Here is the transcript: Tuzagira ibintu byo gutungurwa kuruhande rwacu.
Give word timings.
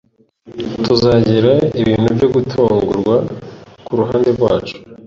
Tuzagira 0.85 1.53
ibintu 1.81 2.07
byo 2.15 2.27
gutungurwa 2.33 3.15
kuruhande 3.85 4.29
rwacu. 4.37 4.75